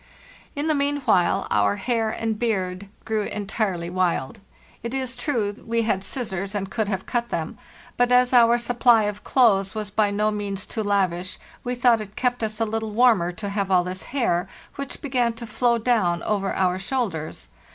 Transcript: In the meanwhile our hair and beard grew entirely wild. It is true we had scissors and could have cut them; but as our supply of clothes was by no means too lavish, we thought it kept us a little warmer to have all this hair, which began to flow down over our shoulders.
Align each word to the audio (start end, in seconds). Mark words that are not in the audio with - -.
In 0.55 0.65
the 0.67 0.73
meanwhile 0.73 1.45
our 1.51 1.75
hair 1.75 2.09
and 2.09 2.39
beard 2.39 2.89
grew 3.05 3.21
entirely 3.21 3.87
wild. 3.87 4.39
It 4.81 4.95
is 4.95 5.15
true 5.15 5.53
we 5.63 5.83
had 5.83 6.03
scissors 6.03 6.55
and 6.55 6.71
could 6.71 6.89
have 6.89 7.05
cut 7.05 7.29
them; 7.29 7.59
but 7.97 8.11
as 8.11 8.33
our 8.33 8.57
supply 8.57 9.03
of 9.03 9.23
clothes 9.23 9.75
was 9.75 9.91
by 9.91 10.09
no 10.09 10.31
means 10.31 10.65
too 10.65 10.81
lavish, 10.81 11.37
we 11.63 11.75
thought 11.75 12.01
it 12.01 12.15
kept 12.15 12.41
us 12.41 12.59
a 12.59 12.65
little 12.65 12.89
warmer 12.89 13.31
to 13.33 13.49
have 13.49 13.69
all 13.69 13.83
this 13.83 14.01
hair, 14.09 14.49
which 14.73 15.03
began 15.03 15.33
to 15.33 15.45
flow 15.45 15.77
down 15.77 16.23
over 16.23 16.51
our 16.51 16.79
shoulders. 16.79 17.49